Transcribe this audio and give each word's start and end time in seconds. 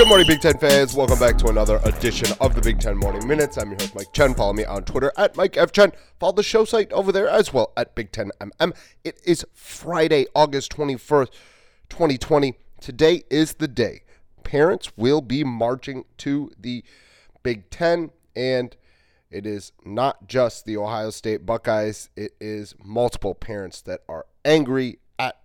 Good 0.00 0.08
morning, 0.08 0.26
Big 0.26 0.40
Ten 0.40 0.56
fans. 0.56 0.94
Welcome 0.94 1.18
back 1.18 1.36
to 1.36 1.48
another 1.48 1.78
edition 1.84 2.34
of 2.40 2.54
the 2.54 2.62
Big 2.62 2.80
Ten 2.80 2.96
Morning 2.96 3.28
Minutes. 3.28 3.58
I'm 3.58 3.68
your 3.68 3.78
host, 3.78 3.94
Mike 3.94 4.10
Chen. 4.14 4.32
Follow 4.32 4.54
me 4.54 4.64
on 4.64 4.82
Twitter 4.84 5.12
at 5.18 5.36
Mike 5.36 5.58
F. 5.58 5.72
Chen. 5.72 5.92
Follow 6.18 6.32
the 6.32 6.42
show 6.42 6.64
site 6.64 6.90
over 6.90 7.12
there 7.12 7.28
as 7.28 7.52
well 7.52 7.74
at 7.76 7.94
Big 7.94 8.10
Ten 8.10 8.30
MM. 8.40 8.74
It 9.04 9.20
is 9.26 9.44
Friday, 9.52 10.24
August 10.34 10.72
21st, 10.72 11.28
2020. 11.90 12.54
Today 12.80 13.24
is 13.28 13.52
the 13.52 13.68
day. 13.68 14.04
Parents 14.42 14.90
will 14.96 15.20
be 15.20 15.44
marching 15.44 16.06
to 16.16 16.50
the 16.58 16.82
Big 17.42 17.68
Ten, 17.68 18.08
and 18.34 18.74
it 19.30 19.44
is 19.44 19.72
not 19.84 20.26
just 20.26 20.64
the 20.64 20.78
Ohio 20.78 21.10
State 21.10 21.44
Buckeyes, 21.44 22.08
it 22.16 22.32
is 22.40 22.74
multiple 22.82 23.34
parents 23.34 23.82
that 23.82 24.00
are 24.08 24.24
angry 24.46 24.98
at 25.18 25.38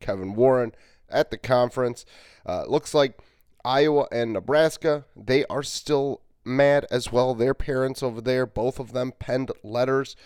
Kevin 0.00 0.32
Warren 0.34 0.72
at 1.10 1.30
the 1.30 1.36
conference. 1.36 2.06
Uh, 2.46 2.64
looks 2.66 2.94
like 2.94 3.20
Iowa 3.64 4.08
and 4.10 4.32
Nebraska, 4.32 5.04
they 5.16 5.44
are 5.46 5.62
still 5.62 6.20
mad 6.44 6.86
as 6.90 7.12
well. 7.12 7.34
Their 7.34 7.54
parents 7.54 8.02
over 8.02 8.20
there, 8.20 8.46
both 8.46 8.78
of 8.78 8.92
them 8.92 9.12
penned 9.18 9.50
letters 9.62 10.16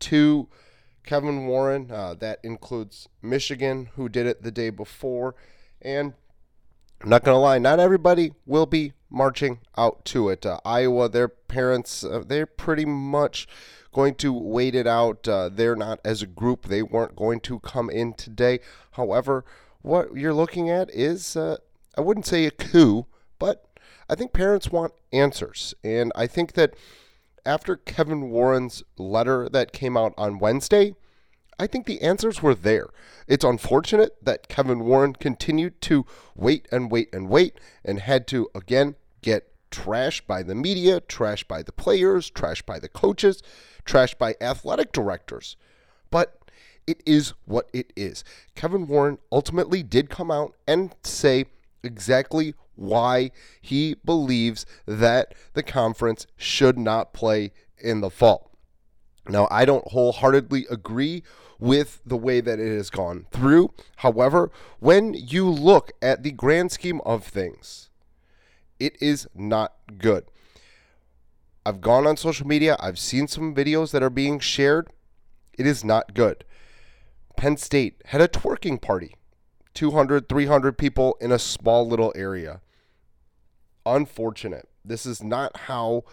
to 0.00 0.48
Kevin 1.04 1.46
Warren. 1.46 1.90
Uh, 1.90 2.14
that 2.14 2.40
includes 2.42 3.08
Michigan, 3.22 3.90
who 3.96 4.08
did 4.08 4.26
it 4.26 4.42
the 4.42 4.50
day 4.50 4.70
before. 4.70 5.34
And 5.82 6.14
I'm 7.02 7.10
not 7.10 7.24
going 7.24 7.34
to 7.34 7.40
lie, 7.40 7.58
not 7.58 7.80
everybody 7.80 8.32
will 8.46 8.66
be 8.66 8.92
marching 9.10 9.60
out 9.76 10.04
to 10.06 10.28
it. 10.28 10.46
Uh, 10.46 10.60
Iowa, 10.64 11.08
their 11.08 11.28
parents, 11.28 12.04
uh, 12.04 12.22
they're 12.26 12.46
pretty 12.46 12.84
much 12.84 13.46
going 13.92 14.14
to 14.16 14.32
wait 14.32 14.74
it 14.74 14.86
out. 14.86 15.28
Uh, 15.28 15.48
they're 15.48 15.76
not 15.76 16.00
as 16.04 16.22
a 16.22 16.26
group, 16.26 16.66
they 16.66 16.82
weren't 16.82 17.14
going 17.14 17.40
to 17.40 17.60
come 17.60 17.90
in 17.90 18.14
today. 18.14 18.60
However, 18.92 19.44
what 19.82 20.16
you're 20.16 20.34
looking 20.34 20.70
at 20.70 20.90
is, 20.94 21.36
uh, 21.36 21.58
I 21.96 22.00
wouldn't 22.00 22.26
say 22.26 22.44
a 22.44 22.50
coup, 22.50 23.06
but 23.38 23.66
I 24.08 24.14
think 24.14 24.32
parents 24.32 24.70
want 24.70 24.92
answers. 25.12 25.74
And 25.82 26.12
I 26.14 26.26
think 26.26 26.52
that 26.54 26.74
after 27.46 27.76
Kevin 27.76 28.30
Warren's 28.30 28.82
letter 28.96 29.48
that 29.50 29.72
came 29.72 29.96
out 29.96 30.14
on 30.16 30.38
Wednesday, 30.38 30.94
I 31.58 31.66
think 31.66 31.86
the 31.86 32.02
answers 32.02 32.42
were 32.42 32.54
there. 32.54 32.88
It's 33.28 33.44
unfortunate 33.44 34.16
that 34.22 34.48
Kevin 34.48 34.80
Warren 34.80 35.12
continued 35.14 35.80
to 35.82 36.04
wait 36.34 36.66
and 36.72 36.90
wait 36.90 37.14
and 37.14 37.28
wait 37.28 37.58
and 37.84 38.00
had 38.00 38.26
to 38.28 38.48
again 38.54 38.96
get 39.22 39.50
trashed 39.70 40.26
by 40.26 40.42
the 40.42 40.54
media, 40.54 41.00
trashed 41.00 41.48
by 41.48 41.62
the 41.62 41.72
players, 41.72 42.30
trashed 42.30 42.66
by 42.66 42.78
the 42.78 42.88
coaches, 42.88 43.42
trashed 43.84 44.18
by 44.18 44.34
athletic 44.40 44.92
directors. 44.92 45.56
But 46.10 46.38
it 46.86 47.02
is 47.06 47.34
what 47.44 47.70
it 47.72 47.92
is. 47.96 48.24
Kevin 48.54 48.86
Warren 48.86 49.18
ultimately 49.32 49.82
did 49.82 50.10
come 50.10 50.30
out 50.30 50.54
and 50.66 50.94
say 51.02 51.46
exactly 51.86 52.54
why 52.76 53.30
he 53.60 53.94
believes 54.04 54.66
that 54.86 55.34
the 55.54 55.62
conference 55.62 56.26
should 56.36 56.78
not 56.78 57.12
play 57.12 57.52
in 57.78 58.00
the 58.00 58.10
fall. 58.10 58.50
Now, 59.28 59.48
I 59.50 59.64
don't 59.64 59.88
wholeheartedly 59.88 60.66
agree 60.70 61.22
with 61.58 62.00
the 62.04 62.16
way 62.16 62.40
that 62.40 62.58
it 62.58 62.76
has 62.76 62.90
gone 62.90 63.26
through. 63.30 63.72
However, 63.96 64.50
when 64.80 65.14
you 65.14 65.48
look 65.48 65.92
at 66.02 66.22
the 66.22 66.32
grand 66.32 66.72
scheme 66.72 67.00
of 67.06 67.24
things, 67.24 67.90
it 68.78 69.00
is 69.00 69.26
not 69.34 69.74
good. 69.98 70.24
I've 71.64 71.80
gone 71.80 72.06
on 72.06 72.16
social 72.16 72.46
media, 72.46 72.76
I've 72.78 72.98
seen 72.98 73.26
some 73.26 73.54
videos 73.54 73.92
that 73.92 74.02
are 74.02 74.10
being 74.10 74.38
shared. 74.38 74.90
It 75.56 75.66
is 75.66 75.84
not 75.84 76.12
good. 76.12 76.44
Penn 77.36 77.56
State 77.56 78.02
had 78.06 78.20
a 78.20 78.28
twerking 78.28 78.80
party 78.82 79.14
200, 79.74 80.28
300 80.28 80.78
people 80.78 81.16
in 81.20 81.32
a 81.32 81.38
small 81.38 81.86
little 81.86 82.12
area. 82.16 82.60
Unfortunate. 83.84 84.68
This 84.84 85.04
is 85.04 85.22
not 85.22 85.56
how 85.56 86.04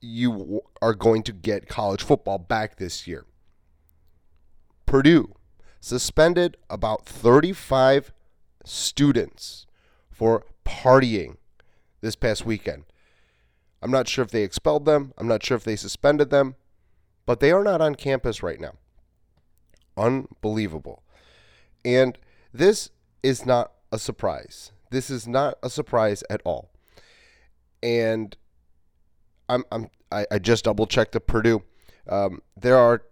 you 0.00 0.62
are 0.80 0.94
going 0.94 1.22
to 1.24 1.32
get 1.32 1.68
college 1.68 2.02
football 2.02 2.38
back 2.38 2.76
this 2.76 3.06
year. 3.06 3.24
Purdue 4.86 5.34
suspended 5.80 6.56
about 6.68 7.06
35 7.06 8.12
students 8.64 9.66
for 10.10 10.44
partying 10.64 11.36
this 12.00 12.16
past 12.16 12.44
weekend. 12.44 12.84
I'm 13.80 13.90
not 13.90 14.08
sure 14.08 14.24
if 14.24 14.30
they 14.30 14.42
expelled 14.42 14.84
them, 14.84 15.12
I'm 15.16 15.28
not 15.28 15.44
sure 15.44 15.56
if 15.56 15.64
they 15.64 15.76
suspended 15.76 16.30
them, 16.30 16.56
but 17.26 17.40
they 17.40 17.52
are 17.52 17.62
not 17.62 17.80
on 17.80 17.94
campus 17.94 18.42
right 18.42 18.60
now. 18.60 18.72
Unbelievable. 19.96 21.02
And 21.84 22.18
this 22.52 22.90
is 23.22 23.44
not 23.44 23.72
a 23.92 23.98
surprise. 23.98 24.72
This 24.90 25.10
is 25.10 25.26
not 25.26 25.58
a 25.62 25.70
surprise 25.70 26.22
at 26.30 26.40
all. 26.44 26.70
And 27.82 28.36
I'm, 29.48 29.64
I'm 29.70 29.88
I, 30.10 30.26
I 30.30 30.38
just 30.38 30.64
double 30.64 30.86
checked 30.86 31.12
the 31.12 31.20
Purdue. 31.20 31.62
Um, 32.08 32.42
there 32.56 32.76
are 32.76 33.02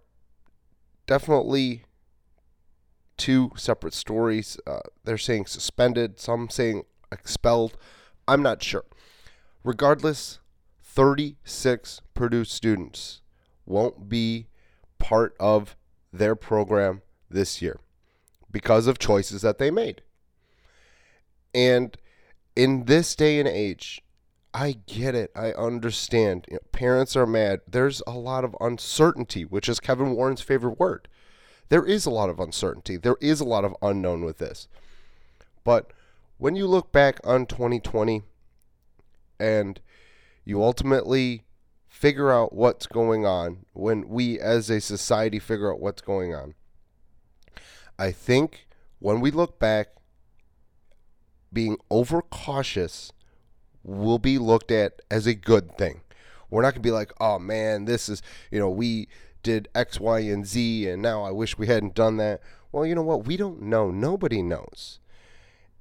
definitely 1.05 1.83
two 3.15 3.51
separate 3.55 3.93
stories. 3.93 4.59
Uh, 4.65 4.79
they're 5.03 5.17
saying 5.17 5.45
suspended, 5.45 6.19
some 6.19 6.49
saying 6.49 6.83
expelled. 7.11 7.77
I'm 8.27 8.41
not 8.41 8.63
sure. 8.63 8.85
Regardless, 9.63 10.39
36 10.81 12.01
Purdue 12.13 12.43
students 12.43 13.21
won't 13.65 14.09
be 14.09 14.47
part 14.97 15.35
of 15.39 15.75
their 16.11 16.35
program 16.35 17.01
this 17.29 17.61
year 17.61 17.79
because 18.57 18.87
of 18.87 18.97
choices 18.97 19.43
that 19.43 19.59
they 19.59 19.69
made. 19.69 20.01
And 21.53 21.95
in 22.55 22.85
this 22.85 23.15
day 23.15 23.37
and 23.37 23.47
age, 23.47 24.01
I 24.51 24.77
get 24.87 25.13
it. 25.13 25.29
I 25.35 25.51
understand. 25.51 26.47
You 26.49 26.55
know, 26.55 26.59
parents 26.71 27.15
are 27.15 27.27
mad. 27.27 27.59
There's 27.67 28.01
a 28.07 28.13
lot 28.13 28.43
of 28.43 28.55
uncertainty, 28.59 29.45
which 29.45 29.69
is 29.69 29.79
Kevin 29.79 30.15
Warren's 30.15 30.41
favorite 30.41 30.79
word. 30.79 31.07
There 31.69 31.85
is 31.85 32.07
a 32.07 32.09
lot 32.09 32.31
of 32.31 32.39
uncertainty. 32.39 32.97
There 32.97 33.17
is 33.21 33.39
a 33.39 33.45
lot 33.45 33.63
of 33.63 33.75
unknown 33.83 34.25
with 34.25 34.39
this. 34.39 34.67
But 35.63 35.93
when 36.39 36.55
you 36.55 36.65
look 36.65 36.91
back 36.91 37.19
on 37.23 37.45
2020 37.45 38.23
and 39.39 39.79
you 40.45 40.63
ultimately 40.63 41.43
figure 41.87 42.31
out 42.31 42.53
what's 42.53 42.87
going 42.87 43.23
on, 43.23 43.67
when 43.73 44.09
we 44.09 44.39
as 44.39 44.71
a 44.71 44.81
society 44.81 45.37
figure 45.37 45.71
out 45.71 45.79
what's 45.79 46.01
going 46.01 46.33
on, 46.33 46.55
I 47.99 48.11
think 48.11 48.67
when 48.99 49.19
we 49.19 49.31
look 49.31 49.59
back, 49.59 49.87
being 51.51 51.77
overcautious 51.89 53.11
will 53.83 54.19
be 54.19 54.37
looked 54.37 54.71
at 54.71 55.01
as 55.09 55.25
a 55.25 55.33
good 55.33 55.77
thing. 55.77 56.01
We're 56.49 56.61
not 56.61 56.71
going 56.71 56.83
to 56.83 56.87
be 56.87 56.91
like, 56.91 57.11
oh 57.19 57.39
man, 57.39 57.85
this 57.85 58.09
is, 58.09 58.21
you 58.51 58.59
know, 58.59 58.69
we 58.69 59.07
did 59.43 59.69
X, 59.73 59.99
Y, 59.99 60.19
and 60.19 60.45
Z, 60.45 60.89
and 60.89 61.01
now 61.01 61.23
I 61.23 61.31
wish 61.31 61.57
we 61.57 61.67
hadn't 61.67 61.95
done 61.95 62.17
that. 62.17 62.41
Well, 62.71 62.85
you 62.85 62.95
know 62.95 63.01
what? 63.01 63.25
We 63.25 63.37
don't 63.37 63.61
know. 63.61 63.91
Nobody 63.91 64.41
knows. 64.41 64.99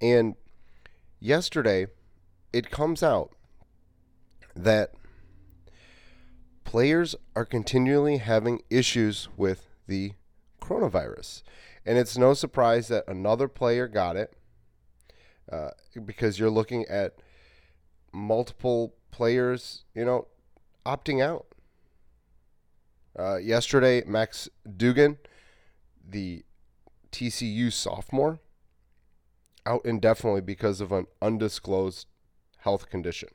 And 0.01 0.37
yesterday, 1.21 1.89
it 2.53 2.71
comes 2.71 3.03
out 3.03 3.33
that 4.55 4.93
players 6.65 7.15
are 7.35 7.45
continually 7.45 8.19
having 8.19 8.63
issues 8.71 9.29
with 9.37 9.69
the 9.87 10.13
coronavirus. 10.61 11.43
And 11.87 11.97
it's 11.97 12.19
no 12.19 12.35
surprise 12.35 12.89
that 12.89 13.05
another 13.07 13.47
player 13.47 13.87
got 13.87 14.17
it 14.17 14.35
uh, 15.51 15.71
because 16.05 16.39
you're 16.39 16.51
looking 16.51 16.85
at 16.87 17.15
multiple 18.13 18.95
players, 19.13 19.85
you 19.95 20.05
know, 20.05 20.27
opting 20.85 21.23
out. 21.23 21.47
Uh, 23.17 23.37
yesterday, 23.37 24.03
Max 24.05 24.49
Duggan, 24.77 25.19
the 26.07 26.45
TCU 27.13 27.73
sophomore, 27.73 28.41
out 29.65 29.85
indefinitely 29.85 30.41
because 30.41 30.81
of 30.81 30.91
an 30.91 31.07
undisclosed 31.23 32.07
health 32.59 32.91
condition. 32.91 33.29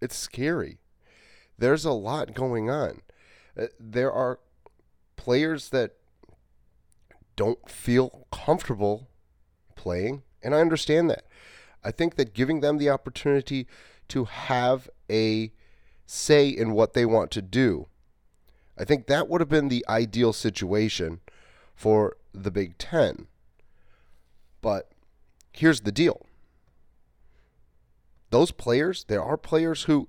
It's 0.00 0.16
scary. 0.16 0.78
There's 1.58 1.84
a 1.84 1.92
lot 1.92 2.34
going 2.34 2.70
on. 2.70 3.02
Uh, 3.58 3.66
there 3.78 4.10
are 4.10 4.40
players 5.16 5.68
that 5.68 5.96
don't 7.36 7.68
feel 7.68 8.26
comfortable 8.30 9.08
playing, 9.76 10.22
and 10.42 10.54
I 10.54 10.60
understand 10.60 11.10
that. 11.10 11.24
I 11.82 11.90
think 11.90 12.16
that 12.16 12.34
giving 12.34 12.60
them 12.60 12.78
the 12.78 12.90
opportunity 12.90 13.66
to 14.08 14.24
have 14.24 14.88
a 15.10 15.52
say 16.06 16.48
in 16.48 16.72
what 16.72 16.94
they 16.94 17.04
want 17.04 17.30
to 17.32 17.42
do, 17.42 17.86
I 18.78 18.84
think 18.84 19.06
that 19.06 19.28
would 19.28 19.40
have 19.40 19.48
been 19.48 19.68
the 19.68 19.84
ideal 19.88 20.32
situation 20.32 21.20
for 21.74 22.16
the 22.32 22.50
Big 22.50 22.78
Ten. 22.78 23.26
But 24.60 24.90
here's 25.52 25.82
the 25.82 25.92
deal 25.92 26.26
those 28.30 28.50
players, 28.50 29.04
there 29.04 29.22
are 29.22 29.36
players 29.36 29.84
who 29.84 30.08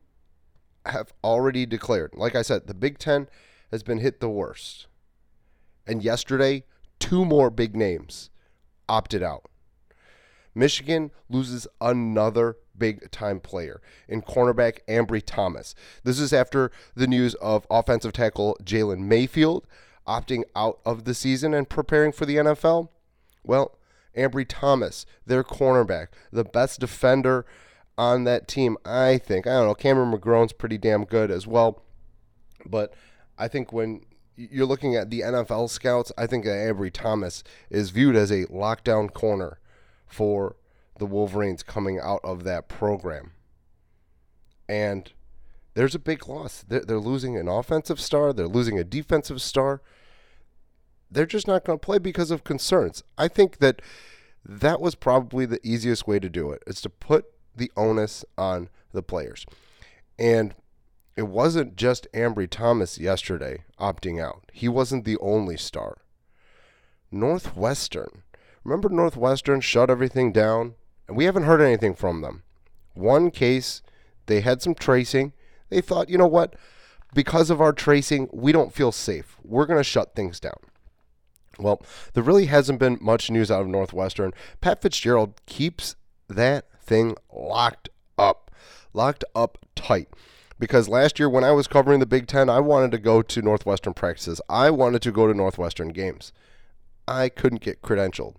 have 0.85 1.13
already 1.23 1.65
declared. 1.65 2.11
Like 2.15 2.35
I 2.35 2.41
said, 2.41 2.65
the 2.65 2.73
Big 2.73 2.97
Ten 2.97 3.27
has 3.71 3.83
been 3.83 3.99
hit 3.99 4.19
the 4.19 4.29
worst. 4.29 4.87
And 5.85 6.03
yesterday, 6.03 6.63
two 7.05 7.23
more 7.23 7.51
big 7.51 7.75
names 7.75 8.31
opted 8.89 9.21
out. 9.21 9.45
Michigan 10.55 11.11
loses 11.29 11.67
another 11.79 12.57
big 12.75 13.11
time 13.11 13.39
player 13.39 13.79
in 14.07 14.23
cornerback 14.23 14.79
Ambry 14.89 15.21
Thomas. 15.23 15.75
This 16.03 16.19
is 16.19 16.33
after 16.33 16.71
the 16.95 17.05
news 17.05 17.35
of 17.35 17.67
offensive 17.69 18.13
tackle 18.13 18.57
Jalen 18.63 19.01
Mayfield 19.01 19.67
opting 20.07 20.45
out 20.55 20.79
of 20.83 21.03
the 21.03 21.13
season 21.13 21.53
and 21.53 21.69
preparing 21.69 22.11
for 22.11 22.25
the 22.25 22.37
NFL. 22.37 22.89
Well, 23.43 23.77
Ambry 24.17 24.45
Thomas, 24.47 25.05
their 25.27 25.43
cornerback, 25.43 26.07
the 26.31 26.43
best 26.43 26.79
defender 26.79 27.45
on 27.99 28.23
that 28.23 28.47
team, 28.47 28.77
I 28.83 29.19
think. 29.19 29.45
I 29.45 29.51
don't 29.51 29.67
know. 29.67 29.75
Cameron 29.75 30.11
McGrone's 30.11 30.53
pretty 30.53 30.79
damn 30.79 31.05
good 31.05 31.29
as 31.29 31.45
well. 31.45 31.83
But 32.65 32.95
I 33.37 33.47
think 33.47 33.71
when 33.71 34.01
you're 34.35 34.65
looking 34.65 34.95
at 34.95 35.09
the 35.09 35.21
NFL 35.21 35.69
scouts, 35.69 36.11
I 36.17 36.27
think 36.27 36.45
Ambry 36.45 36.91
Thomas 36.91 37.43
is 37.69 37.89
viewed 37.89 38.15
as 38.15 38.31
a 38.31 38.45
lockdown 38.45 39.11
corner 39.13 39.59
for 40.05 40.55
the 40.97 41.05
Wolverines 41.05 41.63
coming 41.63 41.99
out 41.99 42.21
of 42.23 42.43
that 42.43 42.67
program. 42.67 43.31
And 44.67 45.11
there's 45.73 45.95
a 45.95 45.99
big 45.99 46.27
loss. 46.27 46.63
They're, 46.67 46.81
they're 46.81 46.99
losing 46.99 47.37
an 47.37 47.47
offensive 47.47 47.99
star, 47.99 48.33
they're 48.33 48.47
losing 48.47 48.79
a 48.79 48.83
defensive 48.83 49.41
star. 49.41 49.81
They're 51.11 51.25
just 51.25 51.47
not 51.47 51.63
going 51.63 51.77
to 51.79 51.85
play 51.85 51.99
because 51.99 52.31
of 52.31 52.43
concerns. 52.43 53.03
I 53.17 53.27
think 53.27 53.59
that 53.59 53.81
that 54.43 54.81
was 54.81 54.95
probably 54.95 55.45
the 55.45 55.65
easiest 55.65 56.07
way 56.07 56.19
to 56.19 56.29
do 56.29 56.51
it 56.51 56.63
is 56.65 56.81
to 56.81 56.89
put 56.89 57.25
the 57.55 57.71
onus 57.77 58.25
on 58.37 58.69
the 58.91 59.03
players. 59.03 59.45
And 60.17 60.55
it 61.15 61.23
wasn't 61.23 61.75
just 61.75 62.07
Ambry 62.13 62.49
Thomas 62.49 62.97
yesterday 62.97 63.63
opting 63.79 64.21
out. 64.21 64.43
He 64.51 64.67
wasn't 64.67 65.05
the 65.05 65.17
only 65.17 65.57
star. 65.57 65.97
Northwestern. 67.11 68.23
Remember 68.63 68.89
Northwestern 68.89 69.61
shut 69.61 69.89
everything 69.89 70.31
down? 70.31 70.75
And 71.07 71.15
we 71.15 71.25
haven't 71.25 71.43
heard 71.43 71.61
anything 71.61 71.95
from 71.95 72.21
them. 72.21 72.43
One 72.93 73.31
case, 73.31 73.81
they 74.25 74.41
had 74.41 74.61
some 74.61 74.75
tracing. 74.75 75.33
They 75.69 75.81
thought, 75.81 76.09
you 76.09 76.17
know 76.17 76.27
what? 76.27 76.55
Because 77.13 77.49
of 77.49 77.61
our 77.61 77.71
tracing, 77.71 78.27
we 78.33 78.51
don't 78.51 78.73
feel 78.73 78.91
safe. 78.91 79.37
We're 79.43 79.67
going 79.67 79.79
to 79.79 79.83
shut 79.83 80.15
things 80.15 80.39
down. 80.39 80.57
Well, 81.57 81.81
there 82.13 82.23
really 82.23 82.47
hasn't 82.47 82.79
been 82.79 82.97
much 82.99 83.31
news 83.31 83.49
out 83.49 83.61
of 83.61 83.67
Northwestern. 83.67 84.33
Pat 84.59 84.81
Fitzgerald 84.81 85.39
keeps 85.45 85.95
that 86.27 86.65
thing 86.81 87.15
locked 87.31 87.87
up, 88.17 88.51
locked 88.93 89.23
up 89.33 89.59
tight. 89.75 90.09
Because 90.57 90.87
last 90.87 91.19
year, 91.19 91.29
when 91.29 91.43
I 91.43 91.51
was 91.51 91.67
covering 91.67 91.99
the 91.99 92.05
Big 92.05 92.27
Ten, 92.27 92.49
I 92.49 92.59
wanted 92.59 92.91
to 92.91 92.97
go 92.97 93.21
to 93.21 93.41
Northwestern 93.41 93.93
practices. 93.93 94.39
I 94.47 94.69
wanted 94.69 95.01
to 95.01 95.11
go 95.11 95.27
to 95.27 95.33
Northwestern 95.33 95.89
games. 95.89 96.31
I 97.07 97.29
couldn't 97.29 97.61
get 97.61 97.81
credentialed. 97.81 98.35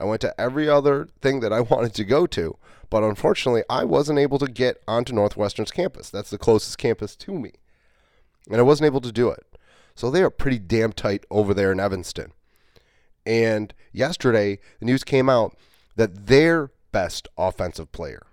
I 0.00 0.04
went 0.04 0.20
to 0.22 0.40
every 0.40 0.68
other 0.68 1.08
thing 1.20 1.40
that 1.40 1.52
I 1.52 1.60
wanted 1.72 1.94
to 1.94 2.04
go 2.04 2.26
to, 2.28 2.56
but 2.90 3.02
unfortunately, 3.02 3.64
I 3.68 3.84
wasn't 3.84 4.18
able 4.18 4.38
to 4.38 4.50
get 4.50 4.82
onto 4.88 5.12
Northwestern's 5.12 5.70
campus. 5.70 6.08
That's 6.10 6.30
the 6.30 6.38
closest 6.38 6.78
campus 6.78 7.14
to 7.16 7.32
me. 7.32 7.52
And 8.50 8.58
I 8.58 8.62
wasn't 8.62 8.86
able 8.86 9.02
to 9.02 9.12
do 9.12 9.28
it. 9.28 9.44
So 9.94 10.10
they 10.10 10.22
are 10.22 10.30
pretty 10.30 10.58
damn 10.58 10.92
tight 10.92 11.24
over 11.30 11.52
there 11.52 11.72
in 11.72 11.80
Evanston. 11.80 12.32
And 13.26 13.74
yesterday, 13.92 14.58
the 14.78 14.86
news 14.86 15.04
came 15.04 15.28
out 15.28 15.56
that 15.96 16.28
their 16.28 16.70
best 16.92 17.28
offensive 17.36 17.92
player, 17.92 18.26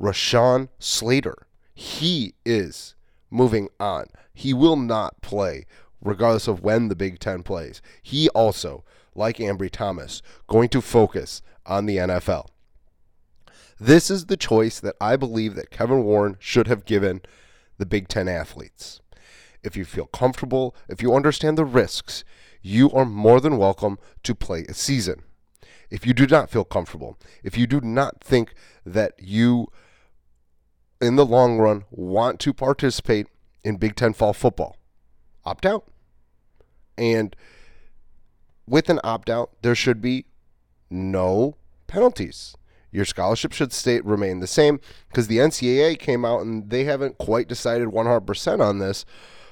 Rashawn 0.00 0.70
Slater, 0.78 1.46
he 1.80 2.34
is 2.44 2.96
moving 3.30 3.68
on. 3.78 4.06
He 4.34 4.52
will 4.52 4.74
not 4.74 5.22
play 5.22 5.64
regardless 6.02 6.48
of 6.48 6.64
when 6.64 6.88
the 6.88 6.96
Big 6.96 7.20
Ten 7.20 7.44
plays. 7.44 7.80
He 8.02 8.28
also, 8.30 8.82
like 9.14 9.36
Ambry 9.36 9.70
Thomas, 9.70 10.20
going 10.48 10.70
to 10.70 10.80
focus 10.80 11.40
on 11.64 11.86
the 11.86 11.98
NFL. 11.98 12.48
This 13.78 14.10
is 14.10 14.26
the 14.26 14.36
choice 14.36 14.80
that 14.80 14.96
I 15.00 15.14
believe 15.14 15.54
that 15.54 15.70
Kevin 15.70 16.02
Warren 16.02 16.36
should 16.40 16.66
have 16.66 16.84
given 16.84 17.20
the 17.78 17.86
Big 17.86 18.08
Ten 18.08 18.26
athletes. 18.26 19.00
If 19.62 19.76
you 19.76 19.84
feel 19.84 20.06
comfortable, 20.06 20.74
if 20.88 21.00
you 21.00 21.14
understand 21.14 21.56
the 21.56 21.64
risks, 21.64 22.24
you 22.60 22.90
are 22.90 23.06
more 23.06 23.40
than 23.40 23.56
welcome 23.56 24.00
to 24.24 24.34
play 24.34 24.64
a 24.68 24.74
season. 24.74 25.22
If 25.90 26.04
you 26.04 26.12
do 26.12 26.26
not 26.26 26.50
feel 26.50 26.64
comfortable, 26.64 27.16
if 27.44 27.56
you 27.56 27.68
do 27.68 27.80
not 27.80 28.20
think 28.20 28.54
that 28.84 29.12
you, 29.20 29.68
in 31.00 31.16
the 31.16 31.26
long 31.26 31.58
run, 31.58 31.84
want 31.90 32.40
to 32.40 32.52
participate 32.52 33.26
in 33.64 33.76
Big 33.76 33.96
Ten 33.96 34.12
fall 34.12 34.32
football, 34.32 34.76
opt 35.44 35.66
out. 35.66 35.86
And 36.96 37.34
with 38.66 38.88
an 38.88 39.00
opt 39.04 39.30
out, 39.30 39.50
there 39.62 39.74
should 39.74 40.00
be 40.00 40.26
no 40.90 41.56
penalties. 41.86 42.56
Your 42.90 43.04
scholarship 43.04 43.52
should 43.52 43.72
stay 43.72 44.00
remain 44.00 44.40
the 44.40 44.46
same 44.46 44.80
because 45.08 45.28
the 45.28 45.38
NCAA 45.38 45.98
came 45.98 46.24
out 46.24 46.40
and 46.40 46.70
they 46.70 46.84
haven't 46.84 47.18
quite 47.18 47.48
decided 47.48 47.88
100% 47.88 48.60
on 48.60 48.78
this, 48.78 49.04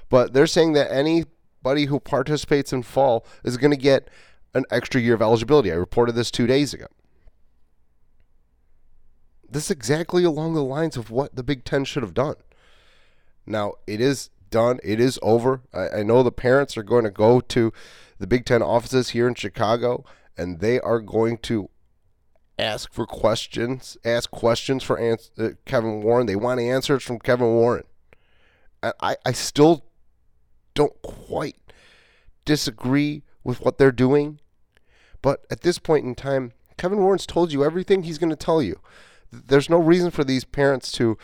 but 0.08 0.32
they're 0.32 0.46
saying 0.46 0.72
that 0.72 0.92
anybody 0.92 1.84
who 1.84 2.00
participates 2.00 2.72
in 2.72 2.82
fall 2.82 3.26
is 3.44 3.56
going 3.56 3.70
to 3.70 3.76
get 3.76 4.08
an 4.54 4.64
extra 4.70 5.00
year 5.00 5.14
of 5.14 5.22
eligibility. 5.22 5.70
I 5.70 5.74
reported 5.74 6.14
this 6.14 6.30
two 6.30 6.46
days 6.46 6.72
ago. 6.72 6.86
This 9.48 9.64
is 9.64 9.70
exactly 9.70 10.24
along 10.24 10.54
the 10.54 10.64
lines 10.64 10.96
of 10.96 11.10
what 11.10 11.36
the 11.36 11.42
Big 11.42 11.64
Ten 11.64 11.84
should 11.84 12.02
have 12.02 12.14
done. 12.14 12.36
Now, 13.46 13.74
it 13.86 14.00
is 14.00 14.30
done, 14.50 14.80
it 14.82 15.00
is 15.00 15.18
over. 15.22 15.62
I, 15.72 16.00
I 16.00 16.02
know 16.02 16.22
the 16.22 16.32
parents 16.32 16.76
are 16.76 16.82
going 16.82 17.04
to 17.04 17.10
go 17.10 17.40
to 17.40 17.72
the 18.18 18.26
Big 18.26 18.44
Ten 18.44 18.62
offices 18.62 19.10
here 19.10 19.28
in 19.28 19.34
Chicago 19.34 20.04
and 20.36 20.60
they 20.60 20.80
are 20.80 21.00
going 21.00 21.38
to 21.38 21.70
ask 22.58 22.92
for 22.92 23.06
questions, 23.06 23.96
ask 24.04 24.30
questions 24.30 24.82
for 24.82 24.98
ans- 24.98 25.30
uh, 25.38 25.50
Kevin 25.64 26.02
Warren. 26.02 26.26
They 26.26 26.36
want 26.36 26.60
answers 26.60 27.02
from 27.02 27.18
Kevin 27.18 27.48
Warren. 27.48 27.84
And 28.82 28.92
I, 29.00 29.16
I 29.24 29.32
still 29.32 29.84
don't 30.74 31.00
quite 31.02 31.56
disagree 32.44 33.22
with 33.44 33.60
what 33.60 33.78
they're 33.78 33.92
doing. 33.92 34.40
But 35.22 35.44
at 35.50 35.62
this 35.62 35.78
point 35.78 36.04
in 36.04 36.14
time, 36.14 36.52
Kevin 36.76 36.98
Warren's 36.98 37.26
told 37.26 37.52
you 37.52 37.64
everything 37.64 38.02
he's 38.02 38.18
going 38.18 38.30
to 38.30 38.36
tell 38.36 38.62
you. 38.62 38.80
There's 39.46 39.70
no 39.70 39.78
reason 39.78 40.10
for 40.10 40.24
these 40.24 40.44
parents 40.44 40.92
to 40.92 41.18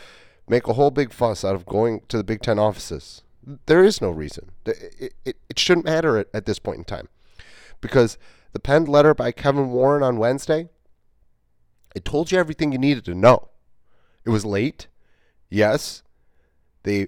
make 0.47 0.67
a 0.67 0.73
whole 0.73 0.91
big 0.91 1.11
fuss 1.13 1.43
out 1.43 1.55
of 1.55 1.65
going 1.65 2.01
to 2.09 2.17
the 2.17 2.23
Big 2.23 2.41
Ten 2.41 2.59
offices. 2.59 3.23
There 3.65 3.83
is 3.83 4.01
no 4.01 4.09
reason. 4.09 4.51
It, 4.65 5.13
it, 5.25 5.37
it 5.49 5.59
shouldn't 5.59 5.85
matter 5.85 6.17
at, 6.17 6.27
at 6.33 6.45
this 6.45 6.59
point 6.59 6.79
in 6.79 6.83
time. 6.85 7.09
Because 7.81 8.17
the 8.53 8.59
penned 8.59 8.87
letter 8.87 9.13
by 9.13 9.31
Kevin 9.31 9.71
Warren 9.71 10.03
on 10.03 10.17
Wednesday, 10.17 10.69
it 11.95 12.05
told 12.05 12.31
you 12.31 12.39
everything 12.39 12.71
you 12.71 12.77
needed 12.77 13.05
to 13.05 13.15
know. 13.15 13.49
It 14.25 14.29
was 14.29 14.45
late. 14.45 14.87
Yes. 15.49 16.03
They 16.83 17.07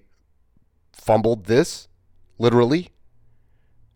fumbled 0.92 1.46
this, 1.46 1.88
literally. 2.38 2.90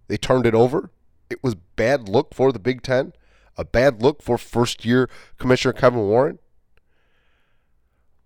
They 0.08 0.18
turned 0.18 0.46
it 0.46 0.56
over. 0.56 0.92
It 1.30 1.44
was 1.44 1.56
bad 1.56 2.10
look 2.10 2.34
for 2.34 2.52
the 2.52 2.60
Big 2.60 2.82
Ten, 2.82 3.14
a 3.58 3.64
bad 3.64 4.02
look 4.02 4.22
for 4.22 4.38
first 4.38 4.84
year 4.84 5.10
Commissioner 5.38 5.74
Kevin 5.74 6.02
Warren. 6.02 6.40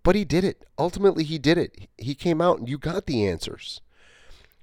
But 0.03 0.15
he 0.15 0.25
did 0.25 0.43
it. 0.43 0.65
Ultimately, 0.77 1.23
he 1.23 1.39
did 1.39 1.57
it. 1.57 1.87
He 1.97 2.13
came 2.13 2.41
out 2.41 2.59
and 2.59 2.67
you 2.67 2.77
got 2.77 3.05
the 3.05 3.25
answers. 3.25 3.81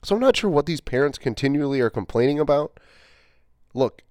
So 0.02 0.14
I'm 0.14 0.20
not 0.20 0.36
sure 0.36 0.50
what 0.50 0.66
these 0.66 0.80
parents 0.80 1.18
continually 1.18 1.80
are 1.80 1.90
complaining 1.90 2.38
about. 2.38 2.78
Look, 3.74 4.02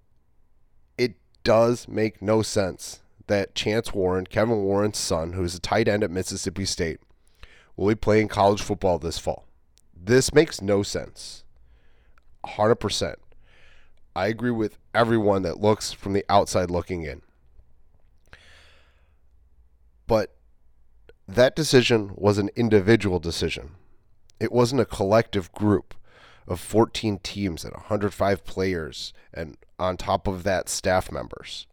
it 0.98 1.16
does 1.44 1.88
make 1.88 2.22
no 2.22 2.42
sense 2.42 3.02
that 3.28 3.56
Chance 3.56 3.94
Warren, 3.94 4.26
Kevin 4.26 4.64
Warren's 4.64 4.98
son, 4.98 5.34
who 5.34 5.44
is 5.44 5.56
a 5.56 5.60
tight 5.60 5.88
end 5.88 6.04
at 6.04 6.12
Mississippi 6.12 6.66
State, 6.66 7.00
will 7.76 7.88
be 7.88 7.96
playing 7.96 8.28
college 8.28 8.62
football 8.62 9.00
this 9.00 9.20
fall. 9.20 9.46
This 9.96 10.34
makes 10.34 10.62
no 10.62 10.84
sense. 10.84 11.44
100%. 12.46 13.16
I 14.16 14.28
agree 14.28 14.52
with 14.52 14.78
everyone 14.94 15.44
that 15.44 15.62
looks 15.62 15.92
from 15.92 16.14
the 16.14 16.26
outside 16.30 16.72
looking 16.72 17.04
in. 17.04 17.22
But 20.08 20.36
that 21.36 21.56
decision 21.56 22.12
was 22.16 22.38
an 22.38 22.50
individual 22.56 23.20
decision. 23.20 23.72
It 24.40 24.52
wasn't 24.52 24.82
a 24.82 24.86
collective 24.86 25.52
group 25.52 25.94
of 26.48 26.60
14 26.60 27.20
teams 27.20 27.64
and 27.64 27.74
105 27.74 28.44
players, 28.44 29.14
and 29.34 29.58
on 29.78 29.98
top 29.98 30.28
of 30.28 30.44
that, 30.44 30.68
staff 30.70 31.12
members. 31.12 31.68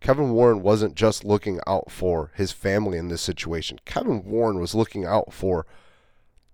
Kevin 0.00 0.32
Warren 0.32 0.62
wasn't 0.62 0.94
just 0.94 1.24
looking 1.24 1.60
out 1.66 1.90
for 1.90 2.30
his 2.34 2.52
family 2.52 2.98
in 2.98 3.08
this 3.08 3.22
situation. 3.22 3.80
Kevin 3.84 4.22
Warren 4.24 4.60
was 4.60 4.74
looking 4.74 5.04
out 5.04 5.32
for 5.32 5.66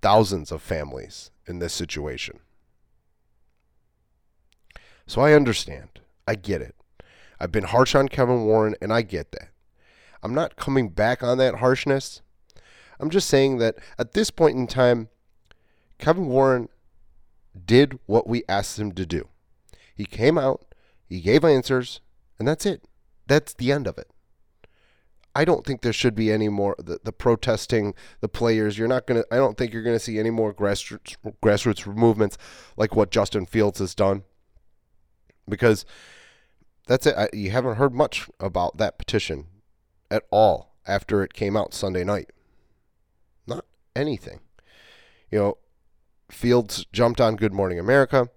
thousands 0.01 0.51
of 0.53 0.63
families 0.63 1.31
in 1.47 1.59
this 1.59 1.75
situation. 1.75 2.39
So 5.07 5.21
I 5.21 5.33
understand. 5.33 6.01
I 6.27 6.37
get 6.37 6.63
it. 6.63 6.77
I've 7.41 7.53
been 7.53 7.65
harsh 7.65 7.95
on 7.95 8.09
Kevin 8.09 8.45
Warren, 8.45 8.77
and 8.81 8.93
I 8.93 9.03
get 9.03 9.33
that. 9.33 9.49
I'm 10.23 10.35
not 10.35 10.57
coming 10.57 10.91
back 10.91 11.23
on 11.23 11.39
that 11.39 11.57
harshness. 11.57 12.23
I'm 13.01 13.11
just 13.11 13.29
saying 13.29 13.59
that 13.59 13.77
at 13.99 14.13
this 14.13 14.31
point 14.31 14.57
in 14.57 14.67
time, 14.67 15.09
Kevin 15.99 16.27
Warren 16.27 16.69
did 17.65 17.99
what 18.07 18.29
we 18.29 18.45
asked 18.49 18.79
him 18.79 18.93
to 18.93 19.07
do. 19.07 19.29
He 19.95 20.05
came 20.05 20.39
out, 20.39 20.75
he 21.09 21.21
gave 21.21 21.45
answers, 21.45 22.01
and 22.39 22.47
that's 22.47 22.67
it. 22.67 22.85
That's 23.27 23.55
the 23.55 23.73
end 23.73 23.87
of 23.87 23.99
it. 23.99 24.11
I 25.35 25.45
don't 25.45 25.65
think 25.65 25.83
there 25.83 25.93
should 25.93 26.15
be 26.15 26.33
any 26.33 26.49
more 26.49 26.75
the, 26.79 27.01
the 27.03 27.13
protesting 27.13 27.95
the 28.21 28.29
players. 28.29 28.79
You're 28.79 28.89
not 28.89 29.07
gonna. 29.07 29.25
I 29.31 29.37
don't 29.37 29.57
think 29.57 29.73
you're 29.73 29.83
gonna 29.83 30.01
see 30.01 30.19
any 30.19 30.31
more 30.31 30.53
grassroots 30.53 31.17
grassroots 31.43 31.87
movements 31.87 32.37
like 32.77 32.97
what 32.97 33.11
Justin 33.11 33.47
Fields 33.47 33.79
has 33.79 33.95
done. 33.95 34.25
Because 35.49 35.85
that's 36.87 37.07
it. 37.07 37.15
I, 37.17 37.29
you 37.33 37.51
haven't 37.51 37.77
heard 37.77 37.95
much 37.95 38.29
about 38.41 38.79
that 38.79 38.99
petition 38.99 39.47
at 40.11 40.25
all 40.31 40.75
after 40.87 41.23
it 41.23 41.33
came 41.33 41.57
out 41.57 41.75
Sunday 41.75 42.03
night. 42.03 42.31
Anything. 43.95 44.41
You 45.31 45.39
know, 45.39 45.59
Fields 46.31 46.87
jumped 46.93 47.21
on 47.21 47.37
Good 47.37 47.53
Morning 47.53 47.79
America, 47.79 48.29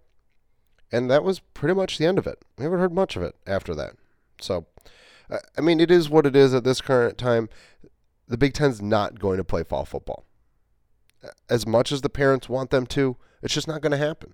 and 0.92 1.10
that 1.10 1.24
was 1.24 1.40
pretty 1.40 1.76
much 1.76 1.98
the 1.98 2.06
end 2.06 2.18
of 2.18 2.28
it. 2.28 2.44
We 2.58 2.64
haven't 2.64 2.80
heard 2.80 2.94
much 2.94 3.16
of 3.16 3.22
it 3.22 3.36
after 3.46 3.76
that. 3.76 3.94
So 4.40 4.66
I 5.58 5.62
mean, 5.62 5.80
it 5.80 5.92
is 5.92 6.10
what 6.10 6.26
it 6.26 6.36
is 6.36 6.54
at 6.54 6.64
this 6.64 6.82
current 6.82 7.18
time. 7.18 7.50
The 8.28 8.38
Big 8.38 8.54
Ten's 8.54 8.82
not 8.82 9.20
going 9.20 9.38
to 9.38 9.44
play 9.44 9.64
fall 9.64 9.86
football. 9.86 10.26
As 11.50 11.66
much 11.66 11.92
as 11.92 12.02
the 12.02 12.10
parents 12.10 12.50
want 12.50 12.70
them 12.70 12.86
to, 12.88 13.18
it's 13.42 13.54
just 13.54 13.68
not 13.68 13.82
going 13.82 13.92
to 13.92 13.98
happen. 13.98 14.34